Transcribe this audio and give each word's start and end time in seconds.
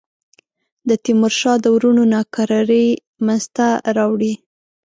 د 0.89 0.91
تیمورشاه 1.03 1.57
د 1.61 1.65
وروڼو 1.75 2.03
ناکراری 2.13 2.87
منځته 3.25 3.67
راوړي. 3.97 4.33